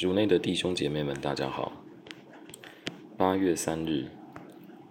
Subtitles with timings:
[0.00, 1.72] 主内的弟兄姐妹们，大家好。
[3.18, 4.06] 八月三日，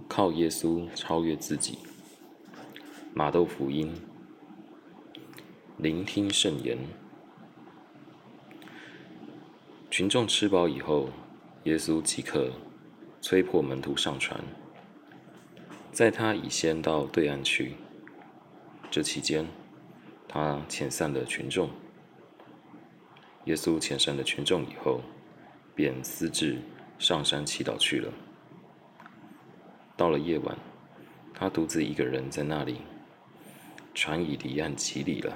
[0.08, 1.79] 靠耶稣超越自己。
[3.16, 3.92] 马窦福音，
[5.77, 6.77] 聆听圣言。
[9.89, 11.09] 群众吃饱以后，
[11.63, 12.51] 耶稣即刻
[13.19, 14.39] 催迫门徒上船，
[15.91, 17.73] 在他已先到对岸去。
[18.91, 19.47] 这期间，
[20.27, 21.71] 他遣散了群众。
[23.50, 25.02] 耶稣遣散了群众以后，
[25.73, 26.55] 便私自
[27.00, 28.14] 上山祈祷去了。
[29.97, 30.56] 到了夜晚，
[31.33, 32.78] 他独自一个人在那里，
[33.96, 35.36] 船已离岸几里了，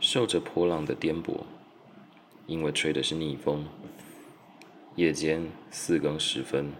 [0.00, 1.40] 受着波浪的颠簸，
[2.46, 3.66] 因为吹的是逆风。
[4.94, 6.72] 夜间四更时分，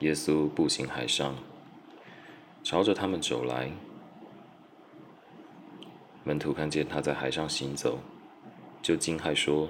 [0.00, 1.36] 耶稣步行海上，
[2.64, 3.70] 朝着他们走来。
[6.24, 7.98] 门徒看见他在海上行走，
[8.82, 9.68] 就惊骇说：“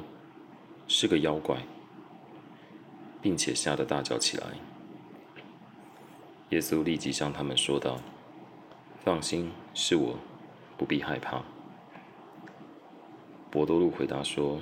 [0.88, 1.58] 是个妖怪。”
[3.20, 4.46] 并且吓得大叫起来。
[6.50, 7.98] 耶稣立即向他们说道
[9.04, 10.16] ：“放心，是我，
[10.76, 11.42] 不必害怕。”
[13.50, 14.60] 伯多禄回答说：“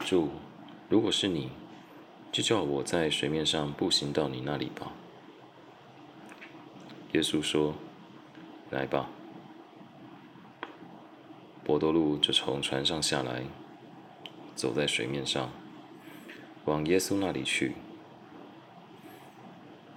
[0.00, 0.28] 主，
[0.88, 1.50] 如果是你，
[2.32, 4.92] 就叫我在水面上步行到你那里吧。”
[7.12, 7.74] 耶稣说
[8.70, 9.08] ：“来吧。”
[11.70, 13.44] 伯多路就从船上下来，
[14.56, 15.52] 走在水面上，
[16.64, 17.74] 往耶稣那里去。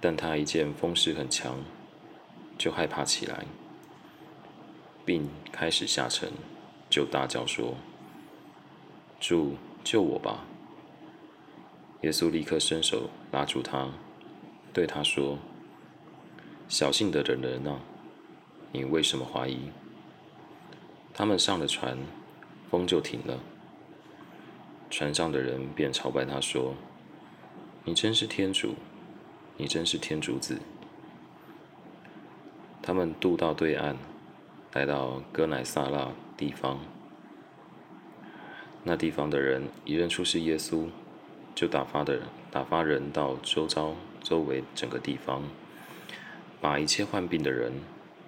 [0.00, 1.56] 但他一见风势很强，
[2.56, 3.44] 就害怕起来，
[5.04, 6.30] 并开始下沉，
[6.88, 7.74] 就大叫说
[9.18, 10.44] ：“主，救我吧！”
[12.02, 13.90] 耶稣立刻伸手拉住他，
[14.72, 15.40] 对他说
[16.70, 17.80] ：“小信的人人啊，
[18.70, 19.58] 你为什么怀疑？”
[21.16, 21.96] 他们上了船，
[22.68, 23.38] 风就停了。
[24.90, 26.74] 船上的人便朝拜他说
[27.84, 28.74] ：“你真是天主，
[29.56, 30.58] 你真是天主子。”
[32.82, 33.96] 他们渡到对岸，
[34.72, 36.80] 来到哥乃撒拉地方。
[38.82, 40.88] 那地方的人一认出是耶稣，
[41.54, 45.44] 就打发的打发人到周遭周围整个地方，
[46.60, 47.72] 把一切患病的人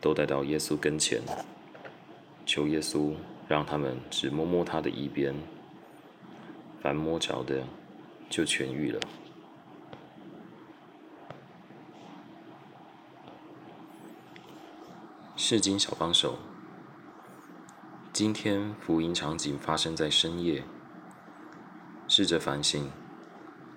[0.00, 1.20] 都带到耶稣跟前。
[2.46, 3.12] 求耶稣
[3.48, 5.34] 让他们只摸摸他的衣边，
[6.80, 7.64] 凡摸着的
[8.30, 9.00] 就痊愈了。
[15.34, 16.38] 世经小帮手，
[18.12, 20.62] 今天福音场景发生在深夜。
[22.08, 22.88] 试着反省，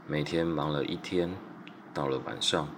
[0.08, 1.36] 每天忙了一天，
[1.92, 2.70] 到了晚上，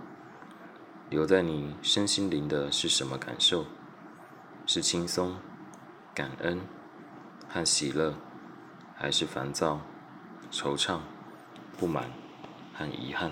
[1.10, 3.66] 留在你身心灵的是什么感受？
[4.66, 5.36] 是轻松？
[6.14, 6.60] 感恩
[7.48, 8.16] 和喜乐，
[8.98, 9.80] 还是烦躁、
[10.52, 11.00] 惆怅、
[11.78, 12.12] 不满
[12.74, 13.32] 和遗憾？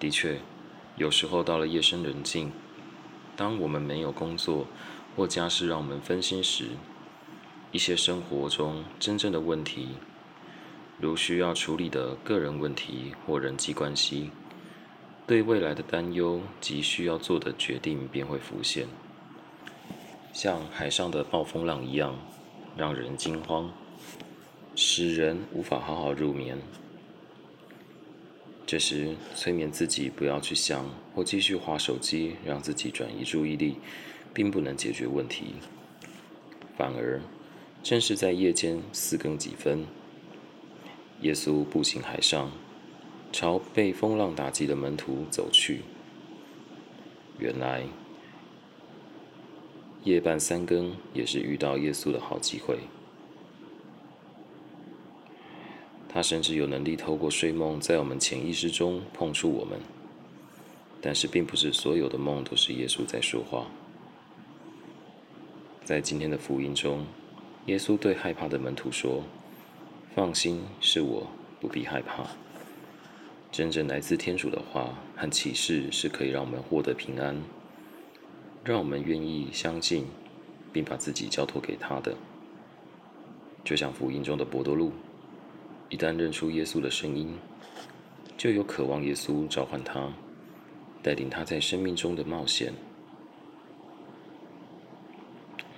[0.00, 0.40] 的确，
[0.96, 2.50] 有时候到了夜深人静，
[3.36, 4.66] 当我们没有工作
[5.14, 6.70] 或家事让我们分心时，
[7.70, 9.90] 一些生活中真正的问题，
[10.98, 14.32] 如需要处理的个人问题或人际关系，
[15.28, 18.88] 对未来的担忧及需要做的决定便会浮现。
[20.32, 22.16] 像海上的暴风浪一样，
[22.76, 23.72] 让人惊慌，
[24.74, 26.58] 使人无法好好入眠。
[28.66, 33.78] 这时，催眠自己不要去想或继续滑手机，让自己转移注意力，
[34.32, 35.54] 并不能解决问题。
[36.76, 37.20] 反而，
[37.82, 39.84] 正是在夜间四更几分，
[41.22, 42.52] 耶稣步行海上，
[43.32, 45.80] 朝被风浪打击的门徒走去。
[47.38, 47.82] 原来，
[50.04, 52.78] 夜半三更也是遇到耶稣的好机会。
[56.08, 59.78] 他甚至有能力透过睡梦在我们潜意识中碰触我们。
[61.02, 63.66] 但是，并不是所有的梦都是耶稣在说话。
[65.82, 67.06] 在今天的福音中，
[67.66, 69.24] 耶稣对害怕的门徒说
[70.14, 71.26] ：“放心，是我，
[71.58, 72.26] 不必害怕。”
[73.50, 77.42] 真正来自天主的话和启示是可以让我们获得平安。
[78.62, 80.06] 让我们愿意相信，
[80.72, 82.14] 并把自己交托给他的，
[83.64, 84.92] 就像福音中的伯多禄，
[85.88, 87.38] 一旦认出耶稣的声音，
[88.36, 90.12] 就有渴望耶稣召唤他，
[91.02, 92.72] 带领他在生命中的冒险。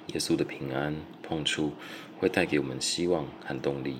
[0.08, 1.72] 耶稣的平安碰触
[2.18, 3.98] 会带给我们希望和动力，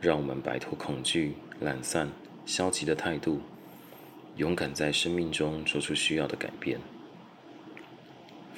[0.00, 2.08] 让我们摆脱恐惧、懒散、
[2.46, 3.40] 消极的态度，
[4.36, 6.80] 勇敢在生命中做出需要的改变。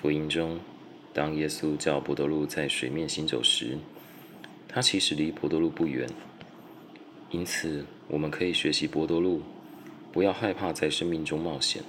[0.01, 0.61] 福音中，
[1.13, 3.77] 当耶稣叫伯多禄在水面行走时，
[4.69, 6.09] 他其实离伯多禄不远，
[7.31, 9.43] 因此我们可以学习伯多禄，
[10.13, 11.83] 不要害怕在生命中冒险，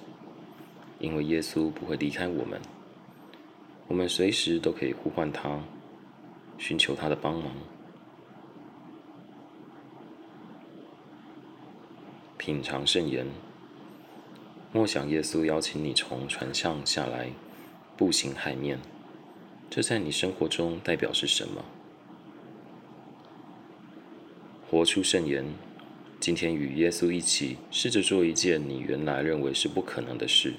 [0.97, 2.59] 因为耶稣不会离开我们。
[3.87, 5.63] 我们随时都可以呼唤他，
[6.57, 7.51] 寻求他的帮忙。
[12.37, 13.27] 品尝圣言，
[14.73, 17.29] 默想耶稣邀请你从船上下来，
[17.99, 18.79] 步行海面，
[19.69, 21.65] 这在你生活中代表是什么？
[24.69, 25.45] 活出圣言，
[26.17, 30.53] 今天与耶稣一起，试着做一件你原来认为是不可能的事。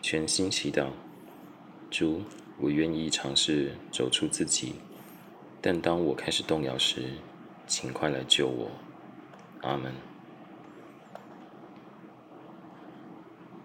[0.00, 0.88] 全心祈祷，
[1.90, 2.22] 主，
[2.58, 4.76] 我愿意尝试走出自己，
[5.60, 7.02] 但当我开始动摇时，
[7.66, 8.70] 请快来救我，
[9.60, 9.92] 阿门。